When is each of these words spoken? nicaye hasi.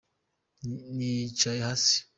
nicaye 0.95 1.61
hasi. 1.67 1.97